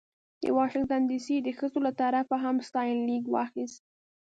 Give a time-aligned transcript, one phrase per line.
[0.41, 3.81] د واشنګټن ډې سي د ښځو له طرفه هم ستاینلیک واخیست.